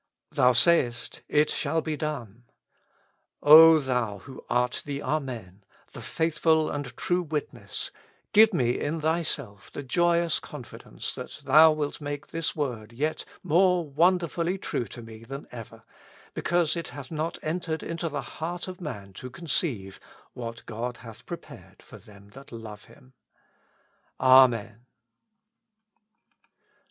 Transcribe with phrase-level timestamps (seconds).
[0.31, 2.41] Thou sayest: It shall be dojie.
[3.43, 7.91] O thou who art the the Amen, the Faithful and True Witness,
[8.33, 13.87] give me in Thyself the joyous (Confidence that Thou wilt make this word yet more
[13.87, 15.83] wonderfully true to me than ever,
[16.33, 19.99] because it hath not entered into the heart of man to conceive
[20.33, 23.13] what God hath prepared for them that love Him.
[24.19, 24.87] Amen.